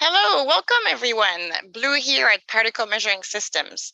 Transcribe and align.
Hello, 0.00 0.44
welcome 0.44 0.86
everyone. 0.88 1.72
Blu 1.72 1.94
here 1.94 2.28
at 2.28 2.46
Particle 2.46 2.86
Measuring 2.86 3.24
Systems. 3.24 3.92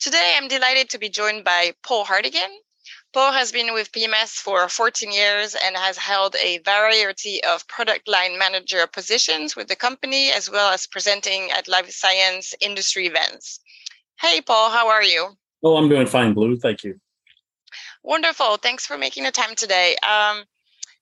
Today 0.00 0.34
I'm 0.36 0.48
delighted 0.48 0.90
to 0.90 0.98
be 0.98 1.08
joined 1.08 1.44
by 1.44 1.74
Paul 1.86 2.04
Hartigan. 2.04 2.50
Paul 3.12 3.30
has 3.30 3.52
been 3.52 3.72
with 3.72 3.92
PMS 3.92 4.30
for 4.30 4.68
14 4.68 5.12
years 5.12 5.54
and 5.54 5.76
has 5.76 5.96
held 5.96 6.34
a 6.34 6.58
variety 6.64 7.44
of 7.44 7.68
product 7.68 8.08
line 8.08 8.36
manager 8.36 8.88
positions 8.88 9.54
with 9.54 9.68
the 9.68 9.76
company, 9.76 10.32
as 10.32 10.50
well 10.50 10.72
as 10.72 10.88
presenting 10.88 11.52
at 11.52 11.68
life 11.68 11.88
science 11.88 12.52
industry 12.60 13.06
events. 13.06 13.60
Hey, 14.20 14.40
Paul, 14.40 14.72
how 14.72 14.88
are 14.88 15.04
you? 15.04 15.36
Oh, 15.62 15.76
I'm 15.76 15.88
doing 15.88 16.08
fine, 16.08 16.34
Blu. 16.34 16.56
Thank 16.56 16.82
you. 16.82 16.98
Wonderful. 18.02 18.56
Thanks 18.56 18.86
for 18.86 18.98
making 18.98 19.22
the 19.22 19.30
time 19.30 19.54
today. 19.54 19.94
Um, 20.02 20.42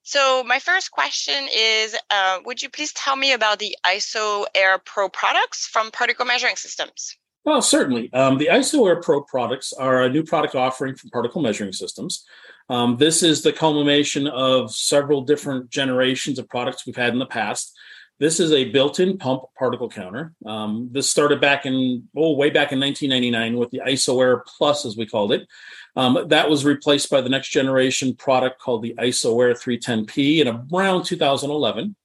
so 0.02 0.42
my 0.44 0.58
first 0.58 0.90
question 0.90 1.48
is, 1.54 1.96
uh, 2.10 2.40
would 2.44 2.62
you 2.62 2.68
please 2.68 2.92
tell 2.92 3.16
me 3.16 3.32
about 3.32 3.58
the 3.58 3.76
IsoAir 3.86 4.84
Pro 4.84 5.08
products 5.08 5.66
from 5.66 5.90
Particle 5.90 6.24
Measuring 6.24 6.56
Systems? 6.56 7.16
Well, 7.44 7.62
certainly. 7.62 8.12
Um, 8.12 8.38
the 8.38 8.46
IsoAir 8.46 9.02
Pro 9.02 9.22
products 9.22 9.72
are 9.72 10.02
a 10.02 10.08
new 10.08 10.22
product 10.22 10.54
offering 10.54 10.94
from 10.94 11.10
Particle 11.10 11.42
Measuring 11.42 11.72
Systems. 11.72 12.24
Um, 12.68 12.96
this 12.96 13.22
is 13.22 13.42
the 13.42 13.52
culmination 13.52 14.26
of 14.28 14.72
several 14.72 15.22
different 15.22 15.68
generations 15.70 16.38
of 16.38 16.48
products 16.48 16.86
we've 16.86 16.96
had 16.96 17.12
in 17.12 17.18
the 17.18 17.26
past. 17.26 17.76
This 18.18 18.38
is 18.38 18.52
a 18.52 18.70
built-in 18.70 19.18
pump 19.18 19.42
particle 19.58 19.88
counter. 19.88 20.32
Um, 20.46 20.88
this 20.92 21.10
started 21.10 21.40
back 21.40 21.66
in 21.66 22.08
oh, 22.16 22.34
way 22.34 22.50
back 22.50 22.72
in 22.72 22.78
1999 22.78 23.58
with 23.58 23.70
the 23.70 23.82
IsoAir 23.84 24.42
Plus, 24.46 24.84
as 24.84 24.96
we 24.96 25.06
called 25.06 25.32
it. 25.32 25.48
Um, 25.96 26.26
that 26.28 26.48
was 26.48 26.64
replaced 26.64 27.10
by 27.10 27.20
the 27.20 27.28
next 27.28 27.48
generation 27.48 28.14
product 28.14 28.60
called 28.60 28.82
the 28.82 28.94
ISOAir 28.98 29.54
310P 29.54 30.38
in 30.38 30.48
around 30.72 31.04
2011. 31.04 31.96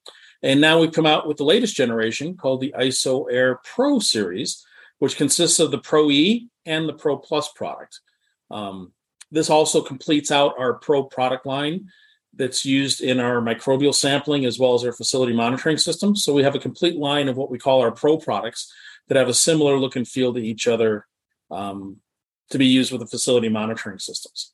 And 0.43 0.61
now 0.61 0.79
we've 0.79 0.91
come 0.91 1.05
out 1.05 1.27
with 1.27 1.37
the 1.37 1.43
latest 1.43 1.75
generation 1.75 2.35
called 2.35 2.61
the 2.61 2.73
ISOAir 2.77 3.57
Pro 3.63 3.99
series, 3.99 4.65
which 4.99 5.17
consists 5.17 5.59
of 5.59 5.71
the 5.71 5.77
Pro 5.77 6.09
E 6.11 6.49
and 6.65 6.87
the 6.87 6.93
Pro 6.93 7.17
Plus 7.17 7.51
product. 7.53 7.99
Um, 8.51 8.93
this 9.31 9.49
also 9.49 9.81
completes 9.81 10.31
out 10.31 10.55
our 10.57 10.73
Pro 10.75 11.03
product 11.03 11.45
line 11.45 11.89
that's 12.37 12.65
used 12.65 13.01
in 13.01 13.19
our 13.19 13.41
microbial 13.41 13.93
sampling 13.93 14.45
as 14.45 14.59
well 14.59 14.73
as 14.73 14.85
our 14.85 14.93
facility 14.93 15.33
monitoring 15.33 15.77
system. 15.77 16.15
So 16.15 16.33
we 16.33 16.43
have 16.43 16.55
a 16.55 16.59
complete 16.59 16.97
line 16.97 17.27
of 17.27 17.37
what 17.37 17.49
we 17.49 17.57
call 17.57 17.81
our 17.81 17.91
Pro 17.91 18.17
products 18.17 18.71
that 19.07 19.17
have 19.17 19.27
a 19.27 19.33
similar 19.33 19.79
look 19.79 19.95
and 19.95 20.07
feel 20.07 20.33
to 20.33 20.39
each 20.39 20.67
other 20.67 21.05
um, 21.49 21.97
to 22.51 22.57
be 22.57 22.65
used 22.65 22.91
with 22.91 23.01
the 23.01 23.07
facility 23.07 23.49
monitoring 23.49 23.99
systems. 23.99 24.53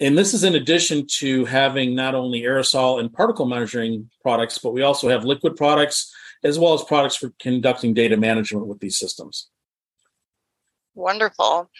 And 0.00 0.16
this 0.16 0.32
is 0.32 0.44
in 0.44 0.54
addition 0.54 1.06
to 1.18 1.44
having 1.44 1.94
not 1.94 2.14
only 2.14 2.42
aerosol 2.42 3.00
and 3.00 3.12
particle 3.12 3.46
measuring 3.46 4.10
products, 4.22 4.58
but 4.58 4.72
we 4.72 4.82
also 4.82 5.08
have 5.08 5.24
liquid 5.24 5.56
products 5.56 6.14
as 6.44 6.58
well 6.58 6.72
as 6.74 6.84
products 6.84 7.16
for 7.16 7.32
conducting 7.40 7.94
data 7.94 8.16
management 8.16 8.66
with 8.66 8.78
these 8.78 8.96
systems. 8.96 9.48
Wonderful. 10.98 11.70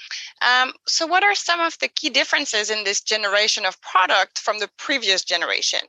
Um, 0.42 0.72
so, 0.86 1.04
what 1.04 1.24
are 1.24 1.34
some 1.34 1.58
of 1.58 1.76
the 1.80 1.88
key 1.88 2.08
differences 2.08 2.70
in 2.70 2.84
this 2.84 3.00
generation 3.00 3.66
of 3.66 3.80
product 3.82 4.38
from 4.38 4.60
the 4.60 4.70
previous 4.78 5.24
generation? 5.24 5.80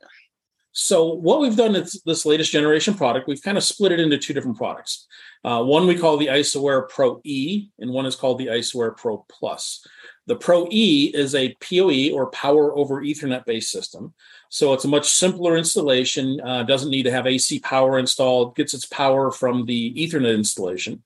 So, 0.71 1.13
what 1.13 1.39
we've 1.39 1.55
done 1.55 1.75
is 1.75 2.01
this 2.07 2.25
latest 2.25 2.51
generation 2.51 2.95
product, 2.95 3.27
we've 3.27 3.43
kind 3.43 3.57
of 3.57 3.63
split 3.63 3.91
it 3.91 3.99
into 3.99 4.17
two 4.17 4.33
different 4.33 4.57
products. 4.57 5.05
Uh, 5.43 5.63
one 5.63 5.85
we 5.85 5.95
call 5.95 6.17
the 6.17 6.25
ISOAir 6.25 6.89
Pro 6.89 7.21
E, 7.23 7.67
and 7.77 7.91
one 7.91 8.07
is 8.07 8.15
called 8.15 8.39
the 8.39 8.47
ISOAir 8.47 8.97
Pro 8.97 9.23
Plus. 9.29 9.85
The 10.25 10.35
Pro 10.35 10.67
E 10.71 11.11
is 11.13 11.35
a 11.35 11.55
PoE 11.61 12.11
or 12.11 12.31
Power 12.31 12.75
over 12.75 13.03
Ethernet 13.03 13.45
based 13.45 13.71
system. 13.71 14.15
So 14.49 14.73
it's 14.73 14.85
a 14.85 14.89
much 14.89 15.07
simpler 15.07 15.55
installation, 15.55 16.41
uh, 16.41 16.63
doesn't 16.63 16.89
need 16.89 17.03
to 17.03 17.11
have 17.11 17.27
AC 17.27 17.59
power 17.59 17.99
installed, 17.99 18.55
gets 18.55 18.73
its 18.73 18.87
power 18.87 19.29
from 19.29 19.67
the 19.67 19.93
Ethernet 19.93 20.35
installation. 20.35 21.03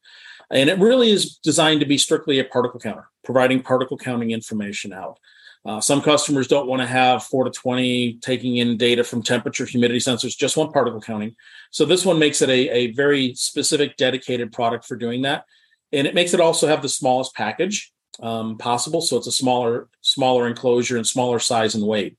And 0.52 0.70
it 0.70 0.80
really 0.80 1.12
is 1.12 1.38
designed 1.38 1.80
to 1.80 1.86
be 1.86 1.98
strictly 1.98 2.40
a 2.40 2.44
particle 2.44 2.80
counter, 2.80 3.09
providing 3.24 3.62
particle 3.62 3.98
counting 3.98 4.31
information 4.31 4.94
out. 4.94 5.20
Uh, 5.66 5.80
some 5.80 6.02
customers 6.02 6.48
don't 6.48 6.68
want 6.68 6.81
to 6.81 6.88
have 6.88 7.24
four 7.24 7.46
to 7.46 7.50
20 7.50 8.16
taking 8.22 8.58
in 8.58 8.76
data 8.76 9.03
from 9.03 9.24
temperature, 9.24 9.66
humidity 9.66 10.00
sensors, 10.00 10.38
just 10.38 10.58
want 10.58 10.74
particle 10.74 11.00
counting. 11.00 11.36
So 11.72 11.86
this 11.86 12.06
one 12.06 12.20
makes 12.20 12.42
it 12.42 12.50
a, 12.50 12.70
a 12.70 12.92
very 12.92 13.34
specific, 13.36 13.96
dedicated 13.96 14.52
product 14.52 14.86
for 14.86 14.98
doing 14.98 15.22
that. 15.22 15.46
And 15.94 16.06
it 16.06 16.16
makes 16.16 16.34
it 16.34 16.42
also 16.42 16.68
have 16.68 16.82
the 16.82 16.90
smallest 16.90 17.34
package 17.34 17.94
um, 18.22 18.58
possible. 18.58 19.00
So 19.00 19.16
it's 19.16 19.28
a 19.28 19.32
smaller, 19.32 19.88
smaller 20.02 20.48
enclosure 20.48 20.98
and 20.98 21.08
smaller 21.08 21.40
size 21.40 21.76
and 21.76 21.88
weight. 21.88 22.18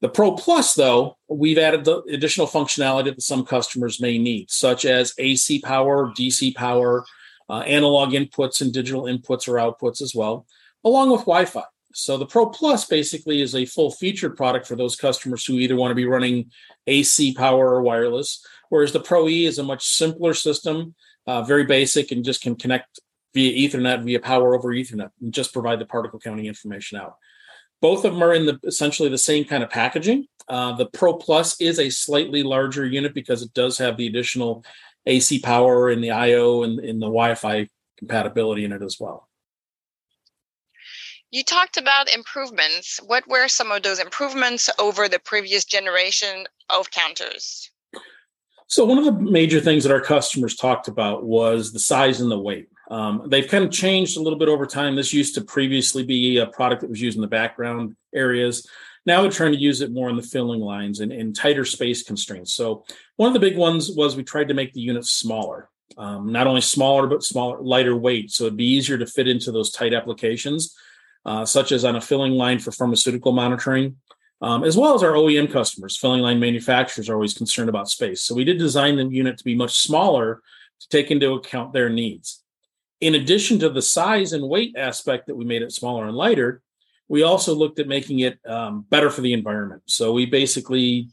The 0.00 0.08
Pro 0.08 0.32
Plus, 0.32 0.74
though, 0.74 1.18
we've 1.28 1.58
added 1.58 1.84
the 1.84 2.02
additional 2.02 2.46
functionality 2.46 3.06
that 3.06 3.22
some 3.22 3.44
customers 3.44 4.00
may 4.00 4.16
need, 4.16 4.50
such 4.50 4.84
as 4.84 5.12
AC 5.18 5.60
power, 5.60 6.12
DC 6.16 6.54
power, 6.54 7.04
uh, 7.48 7.60
analog 7.60 8.10
inputs 8.10 8.60
and 8.60 8.72
digital 8.72 9.04
inputs 9.04 9.48
or 9.48 9.54
outputs 9.54 10.02
as 10.02 10.14
well, 10.14 10.46
along 10.84 11.10
with 11.10 11.20
Wi 11.20 11.44
Fi. 11.44 11.64
So 11.94 12.16
the 12.16 12.26
Pro 12.26 12.46
Plus 12.46 12.84
basically 12.84 13.40
is 13.40 13.54
a 13.54 13.64
full 13.64 13.90
featured 13.90 14.36
product 14.36 14.66
for 14.66 14.76
those 14.76 14.94
customers 14.94 15.44
who 15.44 15.54
either 15.54 15.76
want 15.76 15.90
to 15.90 15.96
be 15.96 16.04
running 16.04 16.50
AC 16.86 17.34
power 17.34 17.74
or 17.74 17.82
wireless, 17.82 18.44
whereas 18.68 18.92
the 18.92 19.00
Pro 19.00 19.28
E 19.28 19.46
is 19.46 19.58
a 19.58 19.62
much 19.62 19.86
simpler 19.86 20.34
system, 20.34 20.94
uh, 21.26 21.42
very 21.42 21.64
basic, 21.64 22.12
and 22.12 22.24
just 22.24 22.42
can 22.42 22.56
connect 22.56 23.00
via 23.34 23.68
Ethernet, 23.68 24.04
via 24.04 24.20
power 24.20 24.54
over 24.54 24.68
Ethernet, 24.68 25.10
and 25.20 25.32
just 25.32 25.52
provide 25.52 25.78
the 25.78 25.86
particle 25.86 26.18
counting 26.18 26.46
information 26.46 26.98
out. 26.98 27.16
Both 27.80 28.04
of 28.04 28.12
them 28.12 28.22
are 28.22 28.34
in 28.34 28.46
the 28.46 28.58
essentially 28.64 29.08
the 29.08 29.18
same 29.18 29.44
kind 29.44 29.62
of 29.62 29.70
packaging. 29.70 30.26
Uh, 30.48 30.72
the 30.72 30.86
Pro 30.86 31.14
Plus 31.14 31.60
is 31.60 31.78
a 31.78 31.90
slightly 31.90 32.42
larger 32.42 32.84
unit 32.84 33.14
because 33.14 33.42
it 33.42 33.54
does 33.54 33.78
have 33.78 33.96
the 33.96 34.06
additional 34.06 34.64
AC 35.08 35.40
power 35.40 35.88
and 35.88 36.02
the 36.02 36.10
I/O 36.12 36.62
and, 36.62 36.78
and 36.78 37.00
the 37.00 37.06
Wi-Fi 37.06 37.68
compatibility 37.98 38.64
in 38.64 38.72
it 38.72 38.82
as 38.82 38.98
well. 39.00 39.28
You 41.30 41.44
talked 41.44 41.76
about 41.76 42.14
improvements. 42.14 43.00
What 43.04 43.28
were 43.28 43.48
some 43.48 43.70
of 43.70 43.82
those 43.82 43.98
improvements 43.98 44.70
over 44.78 45.08
the 45.08 45.18
previous 45.18 45.64
generation 45.64 46.46
of 46.70 46.90
counters? 46.90 47.70
So, 48.66 48.84
one 48.84 48.98
of 48.98 49.04
the 49.04 49.12
major 49.12 49.60
things 49.60 49.84
that 49.84 49.92
our 49.92 50.00
customers 50.00 50.56
talked 50.56 50.88
about 50.88 51.24
was 51.24 51.72
the 51.72 51.78
size 51.78 52.20
and 52.20 52.30
the 52.30 52.38
weight. 52.38 52.68
Um, 52.90 53.24
they've 53.26 53.48
kind 53.48 53.64
of 53.64 53.70
changed 53.70 54.16
a 54.16 54.22
little 54.22 54.38
bit 54.38 54.48
over 54.48 54.66
time. 54.66 54.96
This 54.96 55.12
used 55.12 55.34
to 55.34 55.42
previously 55.42 56.02
be 56.02 56.38
a 56.38 56.46
product 56.46 56.80
that 56.82 56.90
was 56.90 57.00
used 57.00 57.16
in 57.16 57.22
the 57.22 57.28
background 57.28 57.96
areas. 58.14 58.66
Now 59.08 59.22
they're 59.22 59.30
trying 59.30 59.52
to 59.52 59.58
use 59.58 59.80
it 59.80 59.90
more 59.90 60.10
in 60.10 60.16
the 60.16 60.22
filling 60.22 60.60
lines 60.60 61.00
and 61.00 61.10
in 61.10 61.32
tighter 61.32 61.64
space 61.64 62.02
constraints. 62.02 62.52
So, 62.52 62.84
one 63.16 63.28
of 63.28 63.32
the 63.32 63.40
big 63.40 63.56
ones 63.56 63.90
was 63.90 64.14
we 64.14 64.22
tried 64.22 64.48
to 64.48 64.54
make 64.54 64.74
the 64.74 64.82
units 64.82 65.10
smaller. 65.10 65.70
Um, 65.96 66.30
not 66.30 66.46
only 66.46 66.60
smaller, 66.60 67.06
but 67.06 67.24
smaller, 67.24 67.60
lighter 67.62 67.96
weight. 67.96 68.30
So 68.30 68.44
it'd 68.44 68.58
be 68.58 68.76
easier 68.76 68.98
to 68.98 69.06
fit 69.06 69.26
into 69.26 69.50
those 69.50 69.72
tight 69.72 69.94
applications 69.94 70.76
uh, 71.24 71.44
such 71.44 71.72
as 71.72 71.84
on 71.84 71.96
a 71.96 72.00
filling 72.00 72.32
line 72.32 72.58
for 72.58 72.72
pharmaceutical 72.72 73.32
monitoring, 73.32 73.96
um, 74.40 74.64
as 74.64 74.76
well 74.76 74.94
as 74.94 75.02
our 75.02 75.12
OEM 75.12 75.50
customers. 75.50 75.96
Filling 75.96 76.22
line 76.22 76.40
manufacturers 76.40 77.08
are 77.08 77.14
always 77.14 77.34
concerned 77.34 77.68
about 77.68 77.88
space. 77.88 78.22
So 78.22 78.34
we 78.34 78.44
did 78.44 78.58
design 78.58 78.96
the 78.96 79.06
unit 79.06 79.38
to 79.38 79.44
be 79.44 79.54
much 79.54 79.78
smaller 79.78 80.40
to 80.80 80.88
take 80.88 81.10
into 81.10 81.32
account 81.32 81.72
their 81.72 81.88
needs. 81.88 82.42
In 83.00 83.14
addition 83.14 83.58
to 83.60 83.68
the 83.68 83.82
size 83.82 84.32
and 84.32 84.48
weight 84.48 84.74
aspect 84.76 85.26
that 85.26 85.36
we 85.36 85.44
made 85.44 85.62
it 85.62 85.72
smaller 85.72 86.06
and 86.06 86.16
lighter, 86.16 86.62
we 87.08 87.22
also 87.22 87.54
looked 87.54 87.78
at 87.78 87.88
making 87.88 88.20
it 88.20 88.38
um, 88.46 88.84
better 88.90 89.10
for 89.10 89.22
the 89.22 89.32
environment. 89.32 89.82
So 89.86 90.12
we 90.12 90.26
basically 90.26 91.08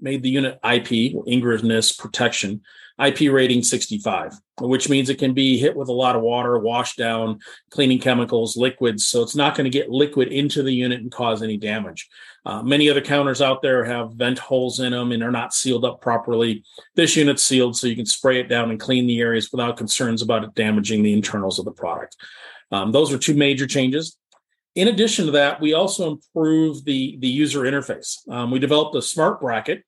made 0.00 0.22
the 0.22 0.30
unit 0.30 0.58
IP, 0.64 1.14
ingress 1.26 1.92
protection, 1.92 2.62
IP 3.04 3.32
rating 3.32 3.62
65, 3.62 4.34
which 4.60 4.88
means 4.88 5.08
it 5.08 5.18
can 5.18 5.32
be 5.32 5.56
hit 5.56 5.76
with 5.76 5.88
a 5.88 5.92
lot 5.92 6.16
of 6.16 6.22
water, 6.22 6.58
washed 6.58 6.98
down, 6.98 7.38
cleaning 7.70 8.00
chemicals, 8.00 8.56
liquids. 8.56 9.06
So 9.06 9.22
it's 9.22 9.36
not 9.36 9.56
going 9.56 9.64
to 9.64 9.70
get 9.70 9.90
liquid 9.90 10.28
into 10.28 10.64
the 10.64 10.74
unit 10.74 11.00
and 11.00 11.10
cause 11.10 11.42
any 11.42 11.56
damage. 11.56 12.08
Uh, 12.44 12.62
many 12.62 12.90
other 12.90 13.00
counters 13.00 13.40
out 13.40 13.62
there 13.62 13.84
have 13.84 14.14
vent 14.14 14.38
holes 14.38 14.80
in 14.80 14.92
them 14.92 15.12
and 15.12 15.22
are 15.22 15.30
not 15.30 15.54
sealed 15.54 15.84
up 15.84 16.00
properly. 16.00 16.64
This 16.96 17.14
unit's 17.14 17.42
sealed 17.42 17.76
so 17.76 17.86
you 17.86 17.96
can 17.96 18.06
spray 18.06 18.40
it 18.40 18.48
down 18.48 18.70
and 18.70 18.80
clean 18.80 19.06
the 19.06 19.20
areas 19.20 19.52
without 19.52 19.76
concerns 19.76 20.22
about 20.22 20.44
it 20.44 20.54
damaging 20.54 21.02
the 21.02 21.12
internals 21.12 21.58
of 21.58 21.64
the 21.64 21.72
product. 21.72 22.16
Um, 22.72 22.90
those 22.90 23.12
are 23.12 23.18
two 23.18 23.34
major 23.34 23.66
changes. 23.66 24.16
In 24.78 24.86
addition 24.86 25.26
to 25.26 25.32
that, 25.32 25.60
we 25.60 25.74
also 25.74 26.12
improved 26.12 26.84
the, 26.84 27.16
the 27.18 27.26
user 27.26 27.62
interface. 27.62 28.16
Um, 28.30 28.52
we 28.52 28.60
developed 28.60 28.94
a 28.94 29.02
smart 29.02 29.40
bracket 29.40 29.82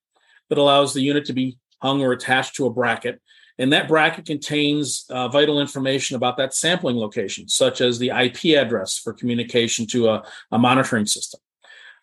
that 0.49 0.59
allows 0.59 0.93
the 0.93 1.01
unit 1.01 1.27
to 1.27 1.33
be 1.33 1.59
hung 1.81 2.03
or 2.03 2.11
attached 2.11 2.57
to 2.57 2.67
a 2.67 2.73
bracket. 2.73 3.23
And 3.57 3.73
that 3.73 3.87
bracket 3.87 4.27
contains 4.27 5.05
uh, 5.09 5.29
vital 5.29 5.61
information 5.61 6.17
about 6.17 6.39
that 6.39 6.55
sampling 6.55 6.97
location, 6.97 7.47
such 7.47 7.81
as 7.81 8.01
the 8.01 8.09
IP 8.09 8.57
address 8.59 8.99
for 8.99 9.13
communication 9.13 9.87
to 9.89 10.09
a, 10.09 10.25
a 10.51 10.59
monitoring 10.59 11.07
system. 11.07 11.39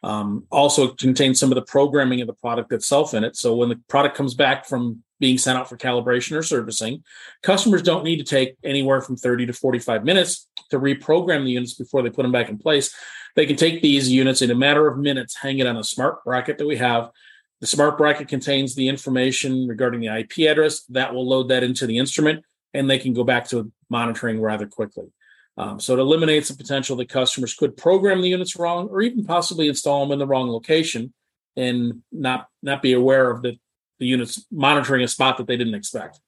Um, 0.02 0.46
also 0.50 0.94
contains 0.94 1.42
some 1.42 1.52
of 1.52 1.56
the 1.56 1.64
programming 1.64 2.22
of 2.22 2.28
the 2.28 2.36
product 2.36 2.72
itself 2.72 3.14
in 3.14 3.26
it. 3.26 3.36
So 3.36 3.54
when 3.54 3.68
the 3.68 3.82
product 3.90 4.16
comes 4.16 4.34
back 4.34 4.66
from 4.66 5.04
being 5.20 5.38
sent 5.38 5.58
out 5.58 5.68
for 5.68 5.76
calibration 5.76 6.38
or 6.38 6.44
servicing, 6.44 7.04
customers 7.44 7.82
don't 7.82 8.06
need 8.06 8.18
to 8.20 8.24
take 8.24 8.56
anywhere 8.64 9.02
from 9.02 9.18
30 9.18 9.48
to 9.48 9.54
45 9.54 10.06
minutes 10.06 10.48
to 10.70 10.80
reprogram 10.80 11.44
the 11.44 11.52
units 11.52 11.74
before 11.74 12.02
they 12.02 12.10
put 12.10 12.24
them 12.24 12.32
back 12.32 12.50
in 12.50 12.58
place. 12.58 12.94
They 13.36 13.46
can 13.46 13.56
take 13.56 13.82
these 13.82 14.10
units 14.10 14.42
in 14.42 14.52
a 14.52 14.56
matter 14.56 14.88
of 14.88 14.98
minutes, 14.98 15.36
hang 15.36 15.60
it 15.60 15.68
on 15.68 15.78
a 15.78 15.84
smart 15.84 16.24
bracket 16.24 16.58
that 16.58 16.68
we 16.68 16.78
have, 16.78 17.12
The 17.60 17.68
smart 17.68 17.98
bracket 17.98 18.28
contains 18.28 18.76
the 18.76 18.88
information 18.88 19.68
regarding 19.68 20.00
the 20.00 20.16
IP 20.20 20.50
address 20.50 20.84
that 20.90 21.14
will 21.14 21.28
load 21.28 21.50
that 21.50 21.64
into 21.64 21.88
the 21.88 21.98
instrument, 21.98 22.44
and 22.74 22.90
they 22.90 23.00
can 23.00 23.14
go 23.14 23.24
back 23.24 23.48
to 23.50 23.72
monitoring 23.90 24.40
rather 24.42 24.68
quickly. 24.68 25.12
Um, 25.58 25.80
so 25.80 25.94
it 25.94 26.00
eliminates 26.00 26.50
the 26.50 26.56
potential 26.56 26.96
that 26.98 27.10
customers 27.10 27.56
could 27.56 27.76
program 27.76 28.22
the 28.22 28.30
units 28.30 28.56
wrong 28.56 28.90
or 28.90 29.02
even 29.02 29.26
possibly 29.26 29.68
install 29.68 30.02
them 30.02 30.14
in 30.14 30.20
the 30.20 30.28
wrong 30.28 30.50
location 30.50 31.14
and 31.56 32.04
not 32.12 32.48
not 32.62 32.84
be 32.84 32.94
aware 32.94 33.32
of 33.32 33.42
the, 33.42 33.58
the 33.98 34.06
units 34.06 34.46
monitoring 34.52 35.04
a 35.04 35.08
spot 35.08 35.38
that 35.38 35.48
they 35.48 35.58
didn't 35.58 35.74
expect. 35.74 36.20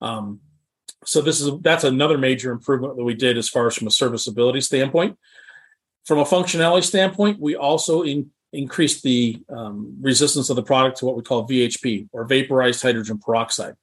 Um, 0.00 0.40
so 1.06 1.20
this 1.20 1.40
is 1.40 1.50
that's 1.60 1.84
another 1.84 2.18
major 2.18 2.50
improvement 2.50 2.96
that 2.96 3.04
we 3.04 3.14
did 3.14 3.38
as 3.38 3.48
far 3.48 3.68
as 3.68 3.76
from 3.76 3.86
a 3.86 3.92
serviceability 3.92 4.60
standpoint. 4.60 5.16
From 6.04 6.18
a 6.18 6.24
functionality 6.24 6.84
standpoint, 6.84 7.40
we 7.40 7.56
also 7.56 8.02
in, 8.02 8.30
increased 8.52 9.02
the 9.02 9.40
um, 9.48 9.96
resistance 10.00 10.50
of 10.50 10.56
the 10.56 10.62
product 10.62 10.98
to 10.98 11.06
what 11.06 11.16
we 11.16 11.22
call 11.22 11.48
VHP 11.48 12.08
or 12.12 12.24
vaporized 12.24 12.82
hydrogen 12.82 13.18
peroxide. 13.18 13.74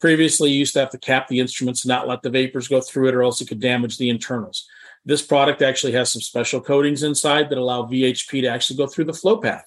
Previously, 0.00 0.50
you 0.50 0.60
used 0.60 0.72
to 0.74 0.80
have 0.80 0.90
to 0.90 0.98
cap 0.98 1.28
the 1.28 1.40
instruments 1.40 1.84
not 1.84 2.08
let 2.08 2.22
the 2.22 2.30
vapors 2.30 2.68
go 2.68 2.80
through 2.80 3.08
it, 3.08 3.14
or 3.14 3.22
else 3.22 3.40
it 3.40 3.48
could 3.48 3.60
damage 3.60 3.98
the 3.98 4.08
internals. 4.08 4.66
This 5.04 5.22
product 5.22 5.62
actually 5.62 5.92
has 5.92 6.12
some 6.12 6.22
special 6.22 6.60
coatings 6.60 7.02
inside 7.02 7.50
that 7.50 7.58
allow 7.58 7.82
VHP 7.82 8.42
to 8.42 8.48
actually 8.48 8.76
go 8.76 8.86
through 8.86 9.04
the 9.04 9.12
flow 9.12 9.38
path. 9.38 9.66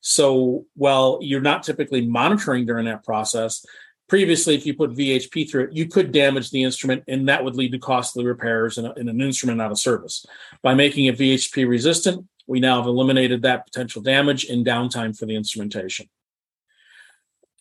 So 0.00 0.66
while 0.74 1.18
you're 1.22 1.40
not 1.40 1.62
typically 1.62 2.06
monitoring 2.06 2.66
during 2.66 2.84
that 2.84 3.04
process, 3.04 3.64
previously, 4.08 4.54
if 4.54 4.66
you 4.66 4.74
put 4.74 4.94
VHP 4.94 5.50
through 5.50 5.64
it, 5.64 5.72
you 5.72 5.86
could 5.86 6.12
damage 6.12 6.50
the 6.50 6.62
instrument, 6.62 7.04
and 7.08 7.28
that 7.28 7.44
would 7.44 7.56
lead 7.56 7.72
to 7.72 7.78
costly 7.78 8.24
repairs 8.24 8.78
and, 8.78 8.86
an 8.96 9.20
instrument 9.20 9.60
out 9.60 9.70
of 9.70 9.78
service. 9.78 10.26
By 10.62 10.74
making 10.74 11.06
it 11.06 11.18
VHP 11.18 11.68
resistant, 11.68 12.26
we 12.46 12.60
now 12.60 12.76
have 12.76 12.86
eliminated 12.86 13.42
that 13.42 13.64
potential 13.64 14.02
damage 14.02 14.44
and 14.44 14.66
downtime 14.66 15.16
for 15.16 15.26
the 15.26 15.36
instrumentation. 15.36 16.08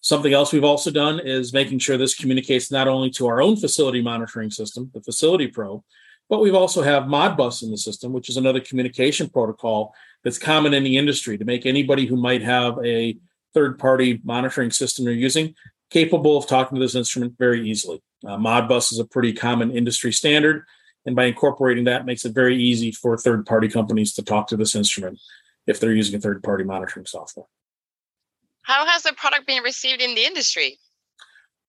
Something 0.01 0.33
else 0.33 0.51
we've 0.51 0.65
also 0.65 0.91
done 0.91 1.21
is 1.21 1.53
making 1.53 1.79
sure 1.79 1.95
this 1.95 2.15
communicates 2.15 2.69
not 2.69 2.89
only 2.89 3.09
to 3.11 3.27
our 3.27 3.41
own 3.41 3.55
facility 3.55 4.01
monitoring 4.01 4.51
system, 4.51 4.91
the 4.93 5.01
Facility 5.01 5.47
Pro, 5.47 5.81
but 6.29 6.41
we've 6.41 6.55
also 6.55 6.81
have 6.81 7.03
Modbus 7.03 7.63
in 7.63 7.71
the 7.71 7.77
system, 7.77 8.11
which 8.11 8.27
is 8.27 8.35
another 8.35 8.59
communication 8.59 9.29
protocol 9.29 9.93
that's 10.23 10.37
common 10.37 10.73
in 10.73 10.83
the 10.83 10.97
industry 10.97 11.37
to 11.37 11.45
make 11.45 11.65
anybody 11.65 12.05
who 12.05 12.17
might 12.17 12.41
have 12.41 12.77
a 12.83 13.17
third-party 13.53 14.19
monitoring 14.25 14.71
system 14.71 15.05
they're 15.05 15.13
using 15.13 15.55
capable 15.93 16.35
of 16.35 16.47
talking 16.47 16.75
to 16.75 16.81
this 16.81 16.95
instrument 16.95 17.35
very 17.37 17.69
easily. 17.69 18.01
Uh, 18.25 18.35
Modbus 18.35 18.91
is 18.91 18.99
a 18.99 19.05
pretty 19.05 19.31
common 19.31 19.71
industry 19.71 20.11
standard, 20.11 20.65
and 21.05 21.15
by 21.15 21.25
incorporating 21.25 21.83
that, 21.83 22.05
makes 22.05 22.25
it 22.25 22.33
very 22.33 22.57
easy 22.57 22.91
for 22.91 23.15
third-party 23.15 23.67
companies 23.67 24.13
to 24.15 24.23
talk 24.23 24.47
to 24.47 24.57
this 24.57 24.73
instrument 24.75 25.19
if 25.67 25.79
they're 25.79 25.93
using 25.93 26.15
a 26.15 26.19
third-party 26.19 26.63
monitoring 26.63 27.05
software. 27.05 27.45
How 28.63 28.87
has 28.87 29.03
the 29.03 29.13
product 29.13 29.45
been 29.45 29.61
received 29.61 30.01
in 30.01 30.15
the 30.15 30.25
industry? 30.25 30.79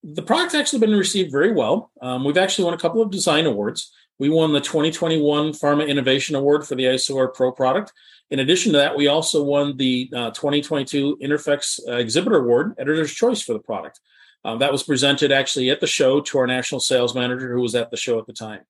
The 0.02 0.22
product's 0.22 0.54
actually 0.54 0.80
been 0.80 0.94
received 0.94 1.30
very 1.30 1.52
well. 1.52 1.90
Um, 2.00 2.24
we've 2.24 2.38
actually 2.38 2.64
won 2.64 2.74
a 2.74 2.78
couple 2.78 3.02
of 3.02 3.10
design 3.10 3.46
awards. 3.46 3.92
We 4.18 4.28
won 4.28 4.52
the 4.52 4.60
2021 4.60 5.52
Pharma 5.52 5.88
Innovation 5.88 6.36
Award 6.36 6.66
for 6.66 6.74
the 6.74 6.84
IsoAir 6.84 7.34
Pro 7.34 7.50
product. 7.50 7.92
In 8.30 8.38
addition 8.38 8.72
to 8.72 8.78
that, 8.78 8.96
we 8.96 9.08
also 9.08 9.42
won 9.42 9.76
the 9.76 10.10
uh, 10.14 10.30
2022 10.30 11.18
Interphex 11.22 11.80
uh, 11.88 11.94
Exhibitor 11.94 12.36
Award, 12.36 12.74
Editor's 12.78 13.12
Choice 13.12 13.42
for 13.42 13.52
the 13.52 13.58
product. 13.58 14.00
Um, 14.44 14.58
that 14.58 14.72
was 14.72 14.82
presented 14.82 15.32
actually 15.32 15.70
at 15.70 15.80
the 15.80 15.86
show 15.86 16.20
to 16.20 16.38
our 16.38 16.46
national 16.46 16.80
sales 16.80 17.14
manager 17.14 17.52
who 17.52 17.60
was 17.60 17.74
at 17.74 17.90
the 17.90 17.96
show 17.96 18.18
at 18.18 18.26
the 18.26 18.32
time. 18.32 18.60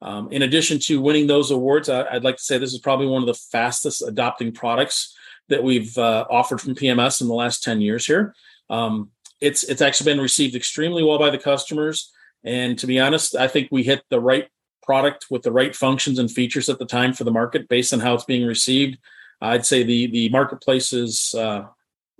Um, 0.00 0.32
in 0.32 0.42
addition 0.42 0.80
to 0.80 1.00
winning 1.00 1.28
those 1.28 1.50
awards, 1.50 1.88
I, 1.88 2.14
would 2.14 2.24
like 2.24 2.36
to 2.36 2.42
say 2.42 2.58
this 2.58 2.72
is 2.72 2.80
probably 2.80 3.06
one 3.06 3.22
of 3.22 3.26
the 3.26 3.34
fastest 3.34 4.02
adopting 4.02 4.52
products 4.52 5.16
that 5.48 5.62
we've 5.62 5.96
uh, 5.96 6.26
offered 6.28 6.60
from 6.60 6.74
PMS 6.74 7.20
in 7.20 7.28
the 7.28 7.34
last 7.34 7.62
10 7.62 7.80
years 7.80 8.04
here. 8.04 8.34
Um, 8.68 9.10
it's 9.40 9.62
it's 9.64 9.82
actually 9.82 10.12
been 10.12 10.20
received 10.20 10.56
extremely 10.56 11.02
well 11.02 11.18
by 11.18 11.30
the 11.30 11.38
customers. 11.38 12.12
And 12.44 12.78
to 12.78 12.86
be 12.86 12.98
honest, 12.98 13.36
I 13.36 13.48
think 13.48 13.68
we 13.70 13.82
hit 13.82 14.02
the 14.08 14.20
right 14.20 14.48
product 14.82 15.26
with 15.30 15.42
the 15.42 15.52
right 15.52 15.74
functions 15.74 16.18
and 16.18 16.30
features 16.30 16.68
at 16.68 16.78
the 16.78 16.86
time 16.86 17.12
for 17.12 17.24
the 17.24 17.30
market 17.30 17.68
based 17.68 17.92
on 17.92 18.00
how 18.00 18.14
it's 18.14 18.24
being 18.24 18.46
received. 18.46 18.98
I'd 19.40 19.66
say 19.66 19.82
the 19.82 20.06
the 20.06 20.28
marketplace 20.28 20.92
is 20.92 21.34
uh, 21.36 21.66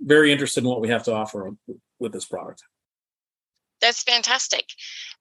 very 0.01 0.31
interested 0.31 0.63
in 0.63 0.69
what 0.69 0.81
we 0.81 0.89
have 0.89 1.03
to 1.03 1.13
offer 1.13 1.51
with 1.99 2.11
this 2.11 2.25
product. 2.25 2.63
That's 3.81 4.03
fantastic. 4.03 4.65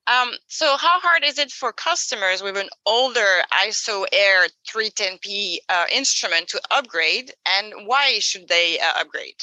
Um, 0.06 0.32
so, 0.48 0.76
how 0.76 1.00
hard 1.00 1.24
is 1.24 1.38
it 1.38 1.50
for 1.50 1.72
customers 1.72 2.42
with 2.42 2.56
an 2.56 2.68
older 2.86 3.42
IsoAir 3.52 4.48
310P 4.68 5.58
uh, 5.68 5.84
instrument 5.92 6.48
to 6.48 6.60
upgrade, 6.70 7.32
and 7.46 7.72
why 7.86 8.18
should 8.18 8.48
they 8.48 8.80
uh, 8.80 9.00
upgrade? 9.00 9.36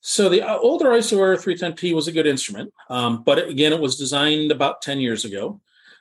So, 0.00 0.28
the 0.28 0.42
uh, 0.42 0.58
older 0.58 0.86
IsoAir 0.86 1.36
310P 1.36 1.94
was 1.94 2.08
a 2.08 2.12
good 2.12 2.26
instrument, 2.26 2.72
um, 2.90 3.22
but 3.22 3.48
again, 3.48 3.72
it 3.72 3.80
was 3.80 3.96
designed 3.96 4.50
about 4.50 4.82
10 4.82 5.00
years 5.00 5.24
ago. 5.24 5.60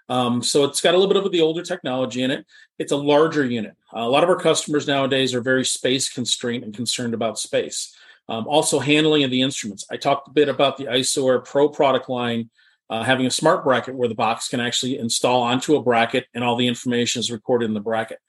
Um, 0.10 0.42
so, 0.42 0.64
it's 0.64 0.82
got 0.82 0.94
a 0.94 0.98
little 0.98 1.14
bit 1.14 1.24
of 1.24 1.32
the 1.32 1.42
older 1.42 1.64
technology 1.64 2.24
in 2.24 2.32
it. 2.32 2.46
It's 2.80 2.92
a 2.92 2.98
larger 2.98 3.46
unit. 3.46 3.76
a 3.94 4.08
lot 4.08 4.24
of 4.24 4.30
our 4.30 4.40
customers 4.40 4.88
nowadays 4.88 5.34
are 5.34 5.42
very 5.42 5.66
space 5.66 6.10
constrained 6.10 6.64
and 6.64 6.74
concerned 6.74 7.14
about 7.14 7.40
space. 7.40 7.96
Um, 8.30 8.48
also, 8.48 8.80
handling 8.80 9.24
of 9.24 9.32
the 9.32 9.42
instruments. 9.42 9.86
I 9.90 9.98
talked 9.98 10.28
a 10.28 10.32
bit 10.32 10.50
about 10.50 10.78
the 10.78 10.86
IsoAir 10.86 11.44
Pro 11.46 11.70
product 11.70 12.10
line 12.10 12.50
uh, 12.90 13.04
having 13.04 13.26
a 13.26 13.32
smart 13.32 13.64
bracket 13.64 13.96
where 13.96 14.08
the 14.08 14.16
box 14.16 14.48
can 14.48 14.60
actually 14.60 14.98
install 14.98 15.42
onto 15.42 15.76
a 15.76 15.84
bracket 15.84 16.26
and 16.34 16.44
all 16.44 16.56
the 16.56 16.68
information 16.68 17.20
is 17.20 17.32
recorded 17.32 17.66
in 17.66 17.74
the 17.74 17.80
bracket. 17.80 18.20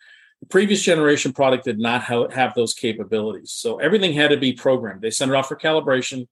The 0.40 0.46
previous 0.46 0.82
generation 0.82 1.32
product 1.32 1.64
did 1.64 1.78
not 1.78 2.04
have 2.04 2.54
those 2.54 2.74
capabilities. 2.74 3.52
So 3.52 3.78
everything 3.78 4.12
had 4.12 4.30
to 4.30 4.36
be 4.36 4.52
programmed. 4.52 5.00
They 5.00 5.10
sent 5.10 5.30
it 5.30 5.34
off 5.34 5.48
for 5.48 5.56
calibration. 5.56 6.28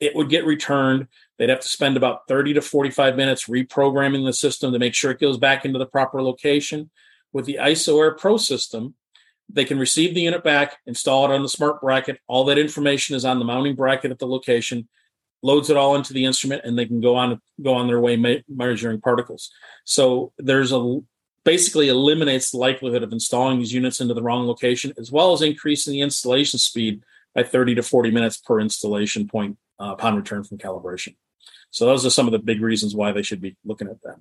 It 0.00 0.14
would 0.14 0.28
get 0.28 0.46
returned. 0.46 1.08
They'd 1.38 1.48
have 1.48 1.60
to 1.60 1.68
spend 1.68 1.96
about 1.96 2.26
30 2.28 2.54
to 2.54 2.62
45 2.62 3.16
minutes 3.16 3.46
reprogramming 3.46 4.24
the 4.24 4.32
system 4.32 4.72
to 4.72 4.78
make 4.78 4.94
sure 4.94 5.10
it 5.10 5.20
goes 5.20 5.38
back 5.38 5.64
into 5.64 5.78
the 5.78 5.86
proper 5.86 6.22
location. 6.22 6.90
With 7.32 7.44
the 7.44 7.58
IsoAir 7.60 8.18
Pro 8.18 8.36
system, 8.36 8.94
they 9.48 9.64
can 9.64 9.78
receive 9.78 10.14
the 10.14 10.22
unit 10.22 10.42
back, 10.42 10.78
install 10.86 11.24
it 11.24 11.34
on 11.34 11.42
the 11.42 11.48
smart 11.48 11.80
bracket. 11.80 12.18
All 12.26 12.44
that 12.46 12.58
information 12.58 13.14
is 13.14 13.24
on 13.24 13.38
the 13.38 13.44
mounting 13.44 13.76
bracket 13.76 14.10
at 14.10 14.18
the 14.18 14.26
location 14.26 14.88
loads 15.42 15.70
it 15.70 15.76
all 15.76 15.94
into 15.94 16.12
the 16.12 16.24
instrument 16.24 16.62
and 16.64 16.78
they 16.78 16.86
can 16.86 17.00
go 17.00 17.16
on 17.16 17.40
go 17.62 17.74
on 17.74 17.86
their 17.86 18.00
way 18.00 18.42
measuring 18.48 19.00
particles 19.00 19.50
so 19.84 20.32
there's 20.38 20.72
a 20.72 21.00
basically 21.44 21.88
eliminates 21.88 22.50
the 22.50 22.56
likelihood 22.56 23.02
of 23.02 23.12
installing 23.12 23.58
these 23.58 23.72
units 23.72 24.00
into 24.00 24.14
the 24.14 24.22
wrong 24.22 24.46
location 24.46 24.92
as 24.98 25.12
well 25.12 25.32
as 25.32 25.42
increasing 25.42 25.92
the 25.92 26.00
installation 26.00 26.58
speed 26.58 27.02
by 27.34 27.42
30 27.42 27.76
to 27.76 27.82
40 27.82 28.10
minutes 28.10 28.36
per 28.36 28.60
installation 28.60 29.28
point 29.28 29.56
uh, 29.80 29.92
upon 29.92 30.16
return 30.16 30.42
from 30.42 30.58
calibration 30.58 31.14
so 31.70 31.86
those 31.86 32.04
are 32.04 32.10
some 32.10 32.26
of 32.26 32.32
the 32.32 32.38
big 32.38 32.60
reasons 32.60 32.94
why 32.94 33.12
they 33.12 33.22
should 33.22 33.40
be 33.40 33.56
looking 33.64 33.88
at 33.88 34.00
that 34.02 34.16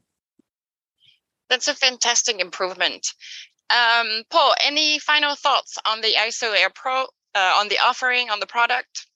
that's 1.49 1.67
a 1.67 1.73
fantastic 1.73 2.39
improvement 2.39 3.13
um, 3.69 4.23
paul 4.29 4.53
any 4.63 4.99
final 4.99 5.35
thoughts 5.35 5.77
on 5.85 6.01
the 6.01 6.13
iso 6.27 6.55
air 6.57 6.69
pro 6.73 7.03
uh, 7.35 7.53
on 7.59 7.67
the 7.69 7.77
offering 7.79 8.29
on 8.29 8.39
the 8.39 8.47
product 8.47 9.07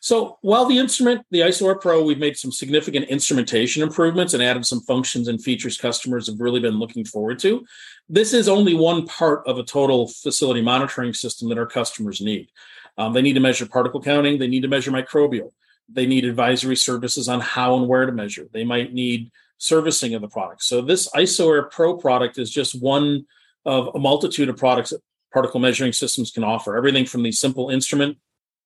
so 0.00 0.38
while 0.42 0.66
the 0.66 0.78
instrument, 0.78 1.26
the 1.30 1.40
IsoAir 1.40 1.80
Pro, 1.80 2.02
we've 2.02 2.18
made 2.18 2.36
some 2.36 2.52
significant 2.52 3.06
instrumentation 3.08 3.82
improvements 3.82 4.34
and 4.34 4.42
added 4.42 4.64
some 4.64 4.80
functions 4.80 5.28
and 5.28 5.42
features 5.42 5.76
customers 5.76 6.28
have 6.28 6.40
really 6.40 6.60
been 6.60 6.78
looking 6.78 7.04
forward 7.04 7.38
to. 7.40 7.64
This 8.08 8.32
is 8.32 8.48
only 8.48 8.74
one 8.74 9.06
part 9.06 9.46
of 9.46 9.58
a 9.58 9.64
total 9.64 10.08
facility 10.08 10.62
monitoring 10.62 11.14
system 11.14 11.48
that 11.48 11.58
our 11.58 11.66
customers 11.66 12.20
need. 12.20 12.50
Um, 12.96 13.12
they 13.12 13.22
need 13.22 13.34
to 13.34 13.40
measure 13.40 13.66
particle 13.66 14.00
counting. 14.00 14.38
They 14.38 14.48
need 14.48 14.62
to 14.62 14.68
measure 14.68 14.90
microbial. 14.90 15.52
They 15.88 16.06
need 16.06 16.24
advisory 16.24 16.76
services 16.76 17.28
on 17.28 17.40
how 17.40 17.76
and 17.76 17.88
where 17.88 18.06
to 18.06 18.12
measure. 18.12 18.46
They 18.52 18.64
might 18.64 18.92
need 18.92 19.30
servicing 19.58 20.14
of 20.14 20.22
the 20.22 20.28
product. 20.28 20.62
So 20.62 20.80
this 20.80 21.08
IsoAir 21.10 21.70
Pro 21.70 21.96
product 21.96 22.38
is 22.38 22.50
just 22.50 22.80
one 22.80 23.26
of 23.64 23.94
a 23.94 23.98
multitude 23.98 24.48
of 24.48 24.56
products 24.56 24.90
that 24.90 25.00
particle 25.32 25.60
measuring 25.60 25.92
systems 25.92 26.30
can 26.30 26.44
offer. 26.44 26.76
Everything 26.76 27.04
from 27.04 27.22
the 27.22 27.32
simple 27.32 27.70
instrument 27.70 28.18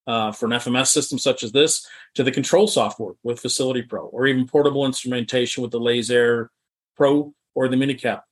uh, 0.06 0.32
for 0.32 0.46
an 0.46 0.52
FMS 0.52 0.88
system 0.88 1.18
such 1.18 1.42
as 1.42 1.52
this 1.52 1.86
to 2.14 2.22
the 2.22 2.32
control 2.32 2.66
software 2.66 3.14
with 3.22 3.40
Facility 3.40 3.82
Pro, 3.82 4.06
or 4.06 4.26
even 4.26 4.46
portable 4.46 4.84
instrumentation 4.84 5.62
with 5.62 5.70
the 5.70 5.80
Lasair 5.80 6.48
Pro 6.96 7.32
or 7.54 7.68
the 7.68 7.76
MiniCapt 7.76 8.22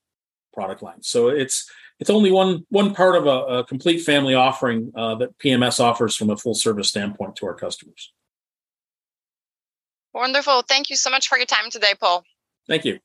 product 0.52 0.82
line. 0.82 1.02
So 1.02 1.28
it's 1.28 1.70
it's 1.98 2.10
only 2.10 2.32
one 2.32 2.66
one 2.70 2.94
part 2.94 3.14
of 3.14 3.26
a, 3.26 3.58
a 3.58 3.64
complete 3.64 4.00
family 4.00 4.34
offering 4.34 4.92
uh, 4.94 5.14
that 5.16 5.38
PMS 5.38 5.80
offers 5.80 6.16
from 6.16 6.30
a 6.30 6.36
full 6.36 6.54
service 6.54 6.88
standpoint 6.88 7.36
to 7.36 7.46
our 7.46 7.54
customers. 7.54 8.12
Wonderful. 10.12 10.62
Thank 10.62 10.90
you 10.90 10.96
so 10.96 11.10
much 11.10 11.28
for 11.28 11.38
your 11.38 11.46
time 11.46 11.70
today, 11.70 11.94
Paul. 11.98 12.24
Thank 12.66 12.84
you. 12.84 12.98